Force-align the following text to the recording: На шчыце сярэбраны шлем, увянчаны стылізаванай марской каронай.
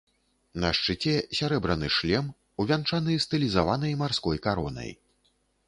На 0.61 0.69
шчыце 0.77 1.13
сярэбраны 1.39 1.91
шлем, 1.97 2.31
увянчаны 2.65 3.21
стылізаванай 3.29 3.97
марской 4.03 4.37
каронай. 4.51 4.91